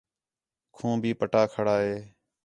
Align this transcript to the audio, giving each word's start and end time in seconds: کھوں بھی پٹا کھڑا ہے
کھوں 0.75 0.93
بھی 1.01 1.11
پٹا 1.19 1.43
کھڑا 1.53 1.77
ہے 1.83 1.95